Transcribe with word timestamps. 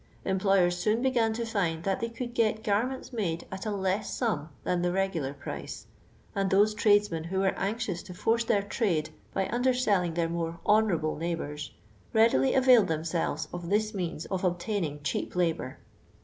Employers 0.25 0.79
soon 0.79 1.03
began 1.03 1.31
to 1.33 1.43
hnd 1.43 1.83
that 1.83 1.99
they 1.99 2.09
could 2.09 2.33
get 2.33 2.63
garments 2.63 3.13
made 3.13 3.45
at 3.51 3.67
a 3.67 3.71
less 3.71 4.11
sum 4.11 4.49
than 4.63 4.81
the 4.81 4.91
regular 4.91 5.31
price, 5.31 5.85
and 6.33 6.49
those 6.49 6.73
tnitlesmeu 6.73 7.27
who 7.27 7.37
were 7.41 7.51
anxi 7.51 7.93
>us 7.93 8.01
to 8.01 8.15
force 8.15 8.43
thi'ir 8.43 8.67
trade, 8.67 9.11
by 9.31 9.45
underselling 9.49 10.15
their 10.15 10.27
more 10.27 10.59
honourable 10.65 11.17
neighbours, 11.17 11.71
readily 12.13 12.55
availed 12.55 12.87
thi^niselves 12.87 13.45
of 13.53 13.69
this 13.69 13.93
means 13.93 14.25
of 14.31 14.43
obtaining 14.43 15.03
cheap 15.03 15.35
labour." 15.35 15.77